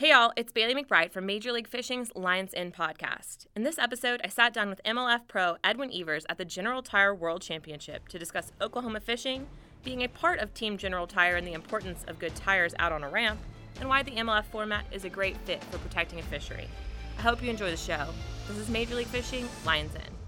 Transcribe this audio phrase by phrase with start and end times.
[0.00, 3.44] Hey y'all, it's Bailey McBride from Major League Fishing's Lions In podcast.
[3.54, 7.14] In this episode, I sat down with MLF pro Edwin Evers at the General Tire
[7.14, 9.46] World Championship to discuss Oklahoma fishing,
[9.84, 13.04] being a part of Team General Tire and the importance of good tires out on
[13.04, 13.40] a ramp,
[13.78, 16.66] and why the MLF format is a great fit for protecting a fishery.
[17.18, 18.06] I hope you enjoy the show.
[18.48, 20.19] This is Major League Fishing Lions Inn.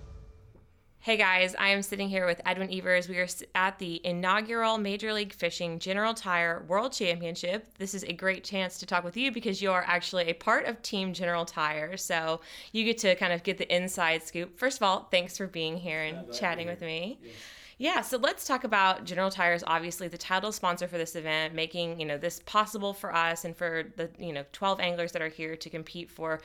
[1.05, 3.09] Hey guys, I am sitting here with Edwin Evers.
[3.09, 3.27] We are
[3.57, 7.66] at the inaugural Major League Fishing General Tire World Championship.
[7.77, 10.66] This is a great chance to talk with you because you are actually a part
[10.66, 11.96] of Team General Tire.
[11.96, 14.57] So you get to kind of get the inside scoop.
[14.57, 17.19] First of all, thanks for being here and yeah, chatting with me.
[17.21, 17.34] Yes.
[17.79, 21.98] Yeah, so let's talk about General Tires, obviously the title sponsor for this event, making,
[21.98, 25.29] you know, this possible for us and for the, you know, 12 anglers that are
[25.29, 26.41] here to compete for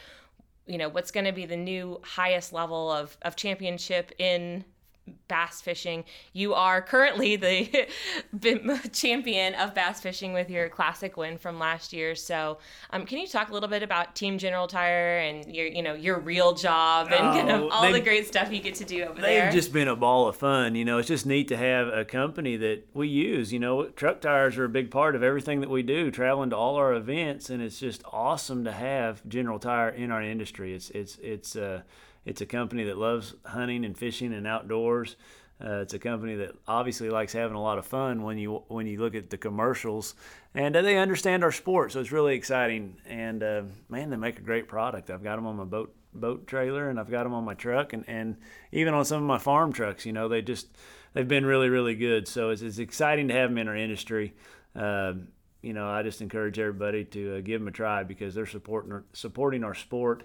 [0.67, 4.63] you know what's going to be the new highest level of, of championship in
[5.27, 6.03] bass fishing.
[6.33, 7.87] You are currently the
[8.93, 12.15] champion of bass fishing with your classic win from last year.
[12.15, 12.57] So,
[12.91, 15.93] um, can you talk a little bit about Team General Tire and your, you know,
[15.93, 19.03] your real job and oh, kind of all the great stuff you get to do
[19.03, 19.45] over they've there?
[19.45, 20.75] They've just been a ball of fun.
[20.75, 23.51] You know, it's just neat to have a company that we use.
[23.51, 26.55] You know, truck tires are a big part of everything that we do, traveling to
[26.55, 30.73] all our events, and it's just awesome to have General Tire in our industry.
[30.73, 31.81] It's it's it's uh
[32.27, 35.15] it's a company that loves hunting and fishing and outdoors.
[35.63, 38.85] Uh, it's a company that obviously likes having a lot of fun when you when
[38.85, 40.13] you look at the commercials,
[40.53, 42.97] and uh, they understand our sport, so it's really exciting.
[43.07, 45.09] And uh, man, they make a great product.
[45.09, 47.93] I've got them on my boat boat trailer, and I've got them on my truck,
[47.93, 48.37] and, and
[48.71, 50.05] even on some of my farm trucks.
[50.05, 50.67] You know, they just
[51.13, 52.27] they've been really really good.
[52.27, 54.33] So it's, it's exciting to have them in our industry.
[54.75, 55.13] Uh,
[55.61, 59.01] you know, I just encourage everybody to uh, give them a try because they're supporting
[59.13, 60.23] supporting our sport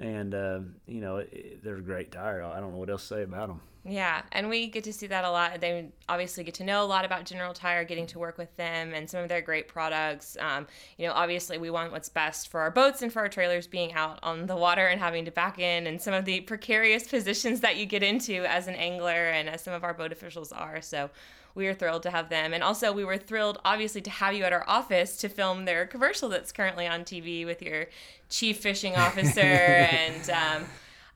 [0.00, 2.42] and uh, you know it, they're a great tire.
[2.42, 3.60] I don't know what else to say about them.
[3.84, 5.58] Yeah, and we get to see that a lot.
[5.60, 8.92] They obviously get to know a lot about General Tire, getting to work with them
[8.92, 10.36] and some of their great products.
[10.38, 10.66] Um,
[10.98, 13.94] you know, obviously we want what's best for our boats and for our trailers being
[13.94, 17.60] out on the water and having to back in, and some of the precarious positions
[17.60, 20.82] that you get into as an angler and as some of our boat officials are.
[20.82, 21.08] So
[21.54, 22.52] we are thrilled to have them.
[22.52, 25.86] And also, we were thrilled, obviously, to have you at our office to film their
[25.86, 27.86] commercial that's currently on TV with your
[28.28, 30.66] chief fishing officer and um,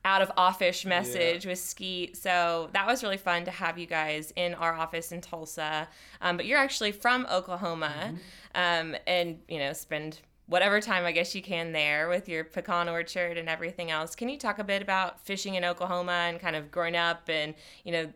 [0.05, 1.51] out of office message yeah.
[1.51, 2.15] with Skeet.
[2.15, 5.87] So that was really fun to have you guys in our office in Tulsa.
[6.21, 8.91] Um, but you're actually from Oklahoma mm-hmm.
[8.93, 12.87] um, and, you know, spend whatever time I guess you can there with your pecan
[12.87, 14.15] orchard and everything else.
[14.15, 17.55] Can you talk a bit about fishing in Oklahoma and kind of growing up and,
[17.83, 18.13] you know,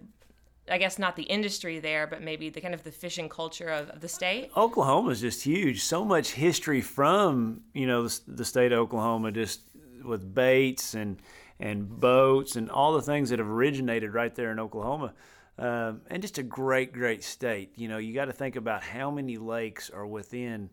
[0.69, 3.90] I guess not the industry there, but maybe the kind of the fishing culture of,
[3.90, 4.52] of the state?
[4.56, 5.84] Oklahoma is just huge.
[5.84, 9.62] So much history from you know the, the, state of Oklahoma, just
[10.03, 11.22] with baits and
[11.59, 15.13] and boats and all the things that have originated right there in Oklahoma.
[15.57, 17.74] Um, and just a great, great state.
[17.75, 20.69] You know, you got to think about how many lakes are within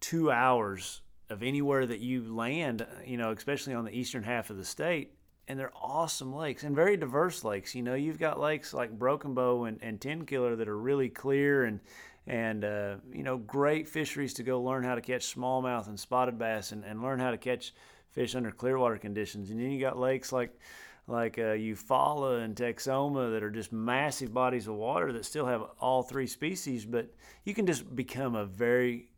[0.00, 2.86] two hours of anywhere that you land.
[3.04, 5.15] You know, especially on the eastern half of the state
[5.48, 7.74] and they're awesome lakes and very diverse lakes.
[7.74, 11.64] You know, you've got lakes like Broken Bow and, and Tenkiller that are really clear
[11.64, 11.80] and
[12.26, 16.38] and uh, you know great fisheries to go learn how to catch smallmouth and spotted
[16.38, 17.72] bass and, and learn how to catch
[18.10, 19.50] fish under clear water conditions.
[19.50, 20.58] And then you got lakes like
[21.06, 25.62] like uh, Eufaula and Texoma that are just massive bodies of water that still have
[25.80, 27.08] all three species, but
[27.44, 29.10] you can just become a very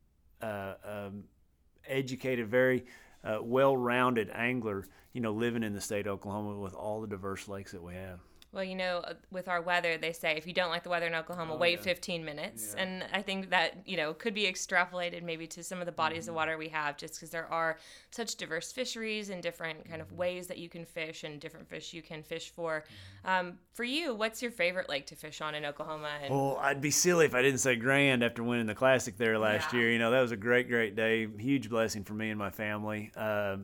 [0.42, 1.24] uh, um,
[1.86, 2.84] educated, very
[3.24, 7.48] uh, well-rounded angler you know, living in the state of Oklahoma with all the diverse
[7.48, 8.20] lakes that we have.
[8.50, 11.06] Well, you know, uh, with our weather, they say if you don't like the weather
[11.06, 11.84] in Oklahoma, oh, wait yeah.
[11.84, 12.74] 15 minutes.
[12.74, 12.82] Yeah.
[12.82, 16.24] And I think that, you know, could be extrapolated maybe to some of the bodies
[16.24, 16.30] mm-hmm.
[16.30, 17.78] of water we have just because there are
[18.10, 20.16] such diverse fisheries and different kind of mm-hmm.
[20.16, 22.84] ways that you can fish and different fish you can fish for.
[23.26, 23.48] Mm-hmm.
[23.48, 26.08] Um, for you, what's your favorite lake to fish on in Oklahoma?
[26.22, 29.38] And- well, I'd be silly if I didn't say Grand after winning the Classic there
[29.38, 29.80] last yeah.
[29.80, 29.92] year.
[29.92, 31.28] You know, that was a great, great day.
[31.38, 33.10] Huge blessing for me and my family.
[33.14, 33.58] Uh,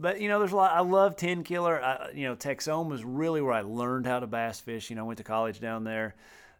[0.00, 0.72] but you know, there's a lot.
[0.72, 1.82] I love Tenkiller.
[1.82, 4.90] I, you know, Texoma is really where I learned how to bass fish.
[4.90, 6.14] You know, I went to college down there.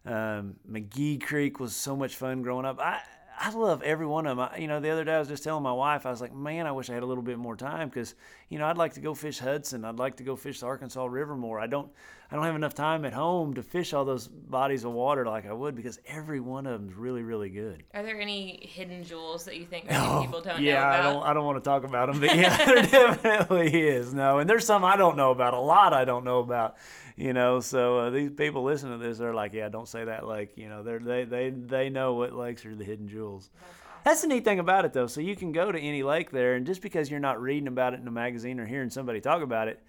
[0.05, 2.79] Um, McGee Creek was so much fun growing up.
[2.79, 3.01] I
[3.41, 4.49] I love every one of them.
[4.51, 6.35] I, you know, the other day I was just telling my wife, I was like,
[6.35, 8.13] man, I wish I had a little bit more time because,
[8.49, 9.85] you know, I'd like to go fish Hudson.
[9.85, 11.57] I'd like to go fish the Arkansas River more.
[11.57, 11.89] I don't,
[12.29, 15.47] I don't have enough time at home to fish all those bodies of water like
[15.47, 17.83] I would because every one of them is really, really good.
[17.93, 20.99] Are there any hidden jewels that you think oh, people don't yeah, know about?
[20.99, 24.13] I don't, I don't want to talk about them, but yeah, there definitely is.
[24.13, 25.53] No, and there's some I don't know about.
[25.53, 26.75] A lot I don't know about
[27.19, 30.25] you know so uh, these people listen to this they're like yeah don't say that
[30.25, 33.49] lake you know they're, they they they know what lakes are the hidden jewels.
[33.53, 35.07] That's, that's the neat thing about it though.
[35.07, 37.93] So you can go to any lake there and just because you're not reading about
[37.93, 39.83] it in a magazine or hearing somebody talk about it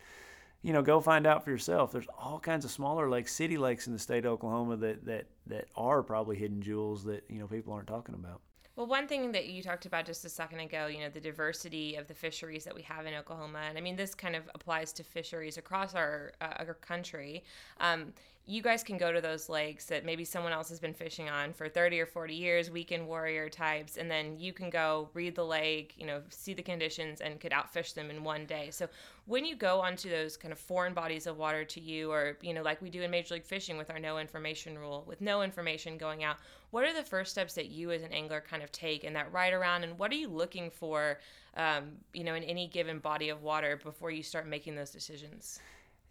[0.63, 1.93] you know go find out for yourself.
[1.93, 5.27] There's all kinds of smaller lakes city lakes in the state of oklahoma that that
[5.47, 8.41] that are probably hidden jewels that you know people aren't talking about
[8.81, 11.97] Well, one thing that you talked about just a second ago, you know, the diversity
[11.97, 14.91] of the fisheries that we have in Oklahoma, and I mean, this kind of applies
[14.95, 17.45] to fisheries across our, uh, our country.
[17.79, 18.15] Um,
[18.51, 21.53] you guys can go to those lakes that maybe someone else has been fishing on
[21.53, 25.45] for 30 or 40 years, weekend warrior types, and then you can go read the
[25.45, 28.71] lake, you know, see the conditions, and could outfish them in one day.
[28.73, 28.89] So
[29.27, 32.53] when you go onto those kind of foreign bodies of water to you, or, you
[32.53, 35.43] know, like we do in Major League Fishing with our no information rule, with no
[35.43, 36.39] information going out,
[36.73, 39.33] what are the first steps that you as an angler kind of take in that
[39.33, 41.21] ride around, and what are you looking for,
[41.57, 45.61] um, you know, in any given body of water before you start making those decisions?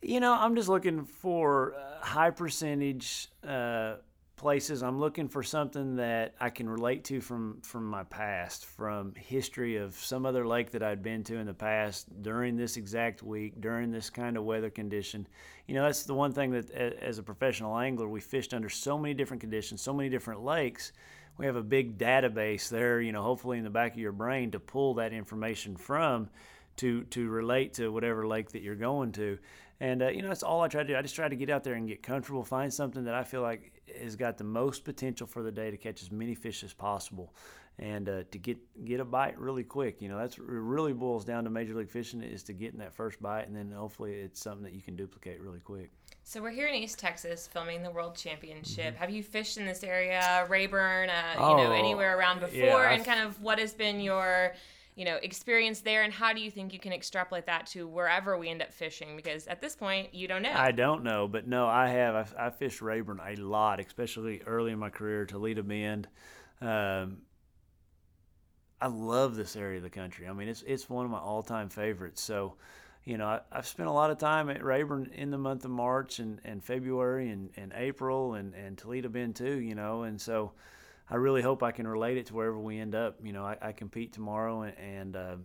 [0.02, 3.96] You know, I'm just looking for uh, high percentage uh,
[4.38, 4.82] places.
[4.82, 9.76] I'm looking for something that I can relate to from from my past, from history
[9.76, 13.60] of some other lake that I'd been to in the past during this exact week,
[13.60, 15.28] during this kind of weather condition.
[15.68, 18.98] You know, that's the one thing that as a professional angler, we fished under so
[18.98, 20.94] many different conditions, so many different lakes.
[21.38, 24.52] We have a big database there, you know, hopefully in the back of your brain
[24.52, 26.30] to pull that information from
[26.78, 29.38] to to relate to whatever lake that you're going to.
[29.82, 30.96] And, uh, you know, that's all I try to do.
[30.96, 33.42] I just try to get out there and get comfortable, find something that I feel
[33.42, 36.74] like has got the most potential for the day to catch as many fish as
[36.74, 37.34] possible
[37.80, 40.02] and uh, to get get a bite really quick.
[40.02, 42.80] You know, that's it really boils down to Major League Fishing is to get in
[42.80, 45.90] that first bite, and then hopefully it's something that you can duplicate really quick.
[46.24, 48.94] So we're here in East Texas filming the World Championship.
[48.94, 48.98] Mm-hmm.
[48.98, 52.60] Have you fished in this area, Rayburn, uh, oh, you know, anywhere around before?
[52.60, 54.54] Yeah, and kind of what has been your
[54.96, 58.38] you know experience there and how do you think you can extrapolate that to wherever
[58.38, 59.16] we end up fishing?
[59.16, 60.54] Because at this point you don't know.
[60.54, 64.72] I don't know but no i have i've, i fished rayburn a lot especially early
[64.72, 66.08] in my career toledo bend.
[66.62, 67.20] Um,
[68.82, 70.28] i love this area of the country.
[70.28, 72.22] I mean it's, it's one of my all-time favorites.
[72.22, 72.56] So
[73.06, 75.72] you know, I, have spent a lot of time at Rayburn in the month of
[75.72, 80.20] March and, and February and, and April and, and Toledo Bend too, you know, and
[80.20, 80.52] so
[81.10, 83.18] I really hope I can relate it to wherever we end up.
[83.24, 85.36] You know, I, I compete tomorrow, and, and uh,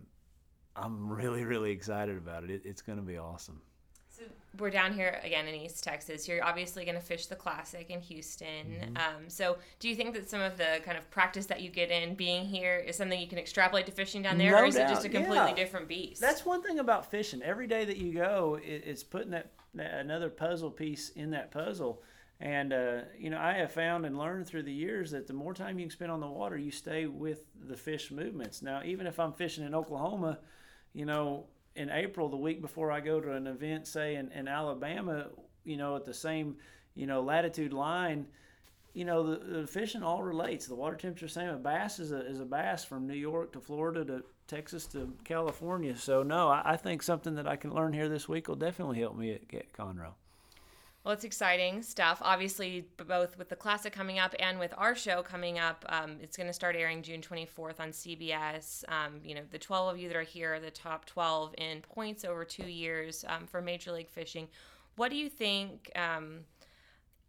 [0.75, 2.51] I'm really, really excited about it.
[2.51, 3.61] it it's going to be awesome.
[4.09, 4.23] So
[4.59, 6.27] we're down here again in East Texas.
[6.27, 8.47] You're obviously going to fish the Classic in Houston.
[8.69, 8.97] Mm-hmm.
[8.97, 11.91] Um, so, do you think that some of the kind of practice that you get
[11.91, 14.75] in being here is something you can extrapolate to fishing down there, no or is
[14.75, 14.89] doubt.
[14.89, 15.55] it just a completely yeah.
[15.55, 16.21] different beast?
[16.21, 17.41] That's one thing about fishing.
[17.41, 22.01] Every day that you go, it, it's putting that another puzzle piece in that puzzle
[22.39, 25.53] and uh, you know, I have found and learned through the years that the more
[25.53, 28.61] time you can spend on the water, you stay with the fish movements.
[28.61, 30.39] Now, even if I'm fishing in Oklahoma,
[30.93, 31.45] you know,
[31.75, 35.27] in April, the week before I go to an event, say in, in Alabama,
[35.63, 36.57] you know, at the same,
[36.93, 38.27] you know, latitude line,
[38.93, 40.67] you know, the, the fishing all relates.
[40.67, 41.49] The water temperature same.
[41.49, 45.13] A bass is a, is a bass from New York to Florida to Texas to
[45.23, 45.95] California.
[45.97, 48.99] So no, I, I think something that I can learn here this week will definitely
[48.99, 50.13] help me at, at Conroe.
[51.05, 52.17] Well, it's exciting stuff.
[52.23, 56.35] Obviously, both with the classic coming up and with our show coming up, um, it's
[56.35, 58.83] going to start airing June 24th on CBS.
[58.89, 61.81] Um, you know, the 12 of you that are here are the top 12 in
[61.81, 64.47] points over two years um, for Major League Fishing.
[64.95, 65.91] What do you think?
[65.95, 66.39] Um,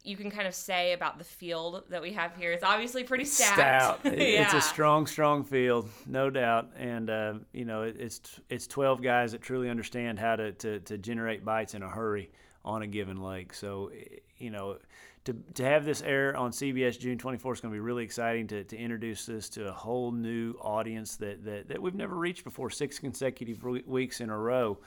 [0.02, 2.52] you can kind of say about the field that we have here.
[2.52, 3.58] It's obviously pretty stacked.
[3.58, 4.00] Stout.
[4.04, 4.44] yeah.
[4.44, 6.70] It's a strong, strong field, no doubt.
[6.78, 10.96] And uh, you know, it's it's twelve guys that truly understand how to, to, to
[10.96, 12.30] generate bites in a hurry
[12.66, 13.54] on a given lake.
[13.54, 13.90] So,
[14.36, 14.78] you know,
[15.24, 18.46] to, to have this air on CBS June 24th is going to be really exciting
[18.48, 22.44] to, to introduce this to a whole new audience that, that, that we've never reached
[22.44, 24.78] before, six consecutive weeks in a row.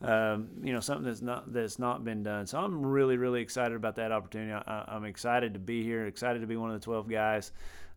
[0.00, 2.46] Um, you know, something that's not that's not been done.
[2.46, 4.52] So I'm really, really excited about that opportunity.
[4.52, 7.50] I, am excited to be here, excited to be one of the 12 guys.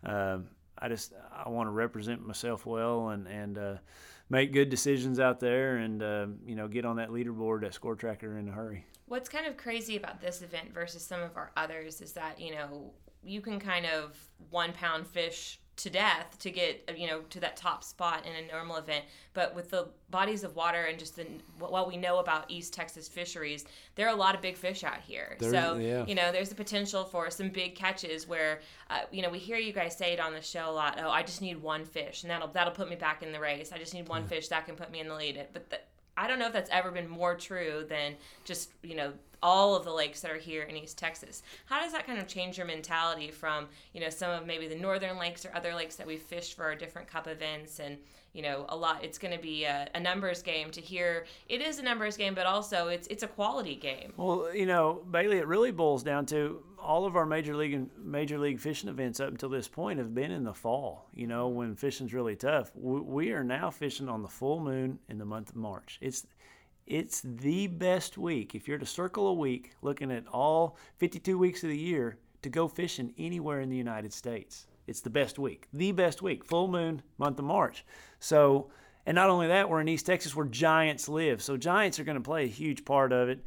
[0.04, 0.48] Um,
[0.80, 3.76] I just I want to represent myself well and and uh,
[4.32, 7.96] make good decisions out there, and uh, you know, get on that leaderboard, that score
[7.96, 8.84] tracker in a hurry.
[9.12, 12.56] What's kind of crazy about this event versus some of our others is that, you
[12.56, 14.18] know, you can kind of
[14.52, 18.48] one pound fish to death to get you know to that top spot in a
[18.52, 19.04] normal event
[19.34, 21.26] but with the bodies of water and just the
[21.58, 23.66] what we know about east texas fisheries
[23.96, 26.06] there are a lot of big fish out here so yeah.
[26.06, 29.58] you know there's the potential for some big catches where uh, you know we hear
[29.58, 32.24] you guys say it on the show a lot oh i just need one fish
[32.24, 34.28] and that'll that'll put me back in the race i just need one yeah.
[34.28, 35.80] fish that can put me in the lead but the,
[36.18, 39.14] I don't know if that's ever been more true than just, you know,
[39.44, 41.42] all of the lakes that are here in East Texas.
[41.66, 44.76] How does that kind of change your mentality from, you know, some of maybe the
[44.76, 47.98] northern lakes or other lakes that we've fished for our different cup events and,
[48.34, 51.62] you know, a lot it's going to be a, a, numbers game to hear it
[51.62, 54.14] is a numbers game, but also it's it's a quality game.
[54.16, 57.90] Well, you know, Bailey, it really boils down to all of our major league and
[57.98, 61.08] major league fishing events up until this point have been in the fall.
[61.14, 62.72] You know, when fishing's really tough.
[62.76, 65.98] We are now fishing on the full moon in the month of March.
[66.02, 66.26] It's
[66.88, 71.64] it's the best week if you're to circle a week, looking at all 52 weeks
[71.64, 74.68] of the year to go fishing anywhere in the United States.
[74.88, 77.86] It's the best week, the best week, full moon month of March.
[78.20, 78.72] So,
[79.06, 81.42] and not only that, we're in East Texas where giants live.
[81.42, 83.40] So giants are going to play a huge part of it.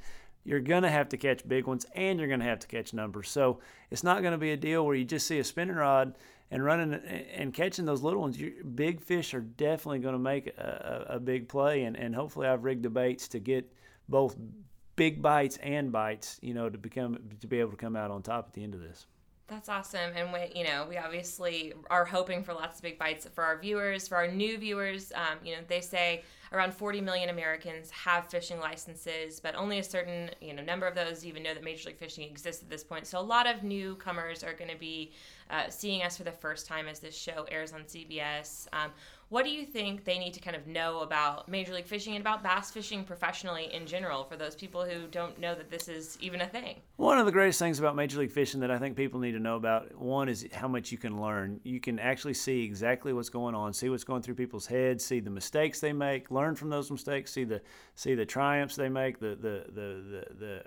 [0.45, 2.93] You're going to have to catch big ones and you're going to have to catch
[2.93, 3.31] numbers.
[3.31, 3.61] So
[3.91, 6.15] it's not going to be a deal where you just see a spinning rod
[6.51, 8.39] and running and catching those little ones.
[8.75, 11.85] Big fish are definitely going to make a, a, a big play.
[11.85, 13.73] And, and hopefully I've rigged the baits to get
[14.09, 14.37] both
[14.97, 18.23] big bites and bites, you know, to become to be able to come out on
[18.23, 19.07] top at the end of this.
[19.47, 20.13] That's awesome.
[20.17, 23.59] And we, you know, we obviously are hoping for lots of big bites for our
[23.59, 25.13] viewers, for our new viewers.
[25.15, 26.25] Um, you know, they say
[26.55, 30.95] around 40 million Americans have fishing licenses, but only a certain, you know, number of
[30.95, 33.07] those even know that Major League Fishing exists at this point.
[33.07, 35.13] So a lot of newcomers are going to be
[35.51, 38.67] uh, seeing us for the first time as this show airs on CBS.
[38.73, 38.91] Um,
[39.31, 42.21] what do you think they need to kind of know about Major League Fishing and
[42.21, 46.17] about bass fishing professionally in general for those people who don't know that this is
[46.21, 46.77] even a thing?
[46.97, 49.41] One of the greatest things about Major League Fishing that I think people need to
[49.41, 51.59] know about one is how much you can learn.
[51.65, 55.21] You can actually see exactly what's going on, see what's going through people's heads, see
[55.21, 57.61] the mistakes they make, learn from those mistakes, see the
[57.95, 60.65] see the triumphs they make, the the the the, the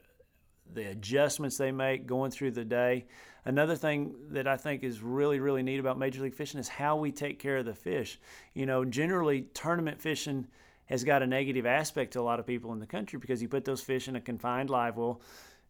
[0.73, 3.05] the adjustments they make going through the day.
[3.47, 6.97] Another thing that I think is really, really neat about Major League Fishing is how
[6.97, 8.19] we take care of the fish.
[8.53, 10.47] You know, generally, tournament fishing
[10.87, 13.47] has got a negative aspect to a lot of people in the country because you
[13.47, 15.21] put those fish in a confined live well.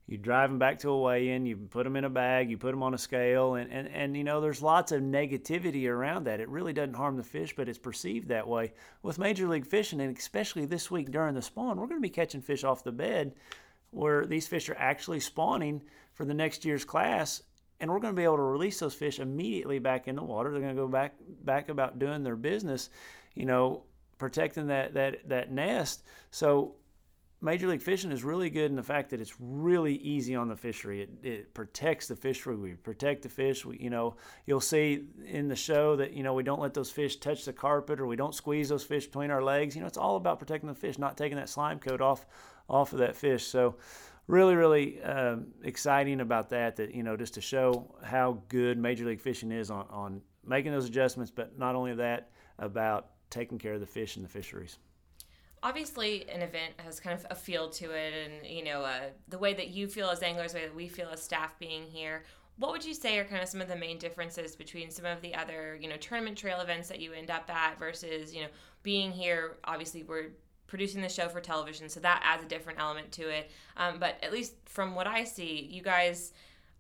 [0.07, 2.72] You drive them back to a weigh-in, you put them in a bag, you put
[2.72, 6.39] them on a scale, and, and, and you know there's lots of negativity around that.
[6.39, 8.74] It really doesn't harm the fish, but it's perceived that way.
[9.03, 12.10] With Major League Fishing, and especially this week during the spawn, we're going to be
[12.10, 13.36] catching fish off the bed
[13.91, 15.84] where these fish are actually spawning
[16.15, 17.43] for the next year's class
[17.79, 20.51] and we're going to be able to release those fish immediately back in the water.
[20.51, 22.89] They're going to go back back about doing their business,
[23.36, 23.84] you know,
[24.17, 26.03] protecting that that that nest.
[26.31, 26.75] So
[27.39, 30.55] Major League Fishing is really good in the fact that it's really easy on the
[30.55, 31.01] fishery.
[31.03, 32.55] It, it protects the fishery.
[32.55, 33.63] We protect the fish.
[33.63, 34.15] We, you know,
[34.48, 37.53] you'll see in the show that you know we don't let those fish touch the
[37.53, 39.75] carpet or we don't squeeze those fish between our legs.
[39.75, 42.25] You know, it's all about protecting the fish, not taking that slime coat off
[42.67, 43.46] off of that fish.
[43.46, 43.75] So
[44.27, 46.75] really, really um, exciting about that.
[46.75, 50.72] That you know, just to show how good Major League Fishing is on, on making
[50.72, 52.29] those adjustments, but not only that,
[52.60, 54.77] about taking care of the fish and the fisheries.
[55.63, 59.38] Obviously, an event has kind of a feel to it, and you know, uh, the
[59.38, 62.24] way that you feel as anglers, the way that we feel as staff being here.
[62.60, 65.22] What would you say are kind of some of the main differences between some of
[65.22, 68.48] the other, you know, tournament trail events that you end up at versus, you know,
[68.81, 69.57] being here?
[69.63, 70.29] Obviously, we're
[70.67, 73.50] producing the show for television, so that adds a different element to it.
[73.77, 76.33] Um, but at least from what I see, you guys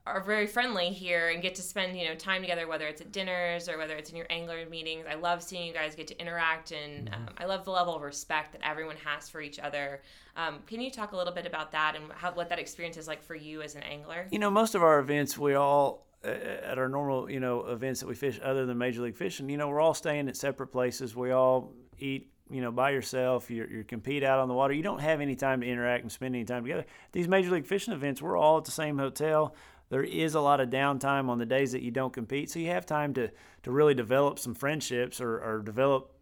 [0.07, 3.11] are very friendly here and get to spend you know time together whether it's at
[3.11, 6.19] dinners or whether it's in your angler meetings i love seeing you guys get to
[6.19, 7.27] interact and mm-hmm.
[7.27, 10.01] um, i love the level of respect that everyone has for each other
[10.35, 13.07] um, can you talk a little bit about that and how what that experience is
[13.07, 16.77] like for you as an angler you know most of our events we all at
[16.77, 19.67] our normal you know events that we fish other than major league fishing you know
[19.67, 23.83] we're all staying at separate places we all eat you know, by yourself, You're, you
[23.83, 24.73] compete out on the water.
[24.73, 26.85] You don't have any time to interact and spend any time together.
[27.11, 29.55] These major league fishing events, we're all at the same hotel.
[29.89, 32.67] There is a lot of downtime on the days that you don't compete, so you
[32.67, 33.31] have time to
[33.63, 36.13] to really develop some friendships or, or develop,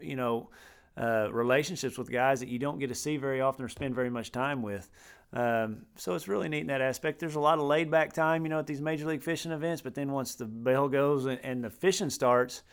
[0.00, 0.50] you know,
[0.96, 4.10] uh, relationships with guys that you don't get to see very often or spend very
[4.10, 4.90] much time with.
[5.32, 7.20] Um, so it's really neat in that aspect.
[7.20, 9.82] There's a lot of laid back time, you know, at these major league fishing events,
[9.82, 12.64] but then once the bell goes and, and the fishing starts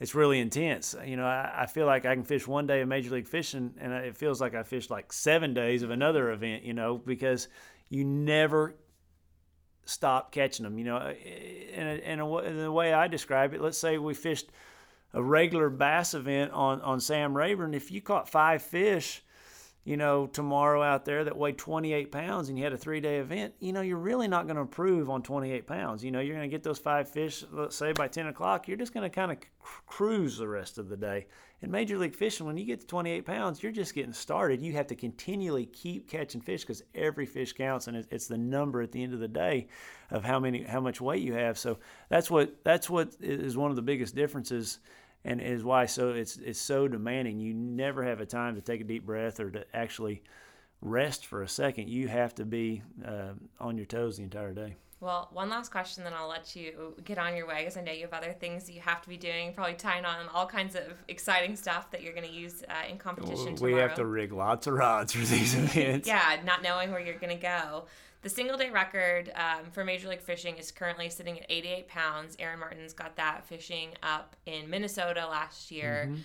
[0.00, 0.96] it's really intense.
[1.04, 3.74] You know, I, I, feel like I can fish one day of Major League Fishing,
[3.78, 6.64] and it feels like I fished like seven days of another event.
[6.64, 7.48] You know, because
[7.90, 8.74] you never
[9.84, 10.78] stop catching them.
[10.78, 14.50] You know, and in, in the way I describe it, let's say we fished
[15.12, 17.74] a regular bass event on on Sam Rayburn.
[17.74, 19.22] If you caught five fish
[19.84, 23.18] you know, tomorrow out there that weighed 28 pounds and you had a three day
[23.18, 26.04] event, you know, you're really not going to improve on 28 pounds.
[26.04, 28.76] You know, you're going to get those five fish, let's say by 10 o'clock, you're
[28.76, 29.38] just going to kind of
[29.86, 31.26] cruise the rest of the day.
[31.62, 34.62] In Major League Fishing, when you get to 28 pounds, you're just getting started.
[34.62, 38.82] You have to continually keep catching fish because every fish counts and it's the number
[38.82, 39.68] at the end of the day
[40.10, 41.58] of how many, how much weight you have.
[41.58, 41.78] So
[42.10, 44.78] that's what, that's what is one of the biggest differences
[45.24, 47.38] and is why so it's it's so demanding.
[47.38, 50.22] You never have a time to take a deep breath or to actually
[50.80, 51.88] rest for a second.
[51.88, 54.76] You have to be uh, on your toes the entire day.
[55.00, 57.90] Well, one last question, then I'll let you get on your way because I know
[57.92, 60.82] you have other things you have to be doing, probably tying on all kinds of
[61.08, 63.80] exciting stuff that you're going to use uh, in competition we tomorrow.
[63.88, 66.06] have to rig lots of rods for these events.
[66.06, 67.86] yeah, not knowing where you're going to go.
[68.22, 72.36] The single day record um, for Major League Fishing is currently sitting at 88 pounds.
[72.38, 76.06] Aaron Martens got that fishing up in Minnesota last year.
[76.06, 76.20] Mm-hmm.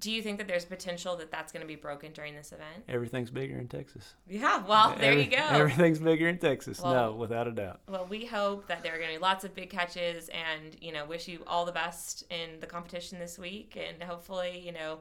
[0.00, 2.84] Do you think that there's potential that that's going to be broken during this event?
[2.88, 4.14] Everything's bigger in Texas.
[4.28, 5.38] Yeah, well, there Every- you go.
[5.38, 6.80] Everything's bigger in Texas.
[6.80, 7.80] Well- no, without a doubt.
[7.88, 10.92] Well, we hope that there are going to be lots of big catches and, you
[10.92, 13.76] know, wish you all the best in the competition this week.
[13.76, 15.00] And hopefully, you know,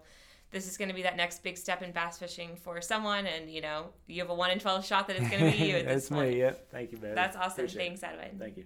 [0.51, 3.25] this is going to be that next big step in bass fishing for someone.
[3.25, 5.65] And, you know, you have a 1 in 12 shot that it's going to be
[5.65, 6.31] you at this That's point.
[6.31, 6.39] me.
[6.39, 6.71] Yep.
[6.71, 7.15] Thank you, baby.
[7.15, 7.65] That's awesome.
[7.65, 7.87] Appreciate it.
[7.99, 8.39] Thanks, Edwin.
[8.39, 8.65] Thank you.